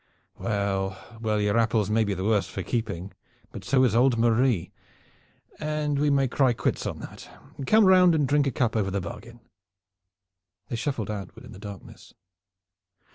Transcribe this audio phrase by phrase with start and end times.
[0.39, 3.11] "Well, well your apples may be the worse for keeping,
[3.51, 4.71] but so is old Marie,
[5.59, 7.29] and we can cry quits on that.
[7.67, 9.41] Come round and drink a cup over the bargain."
[10.69, 12.15] They shuffled onward in the darkness.